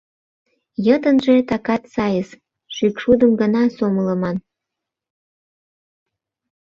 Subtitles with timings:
[0.85, 2.29] Йытынже такат сайыс,
[2.75, 4.37] шӱкшудым гына сомылыман».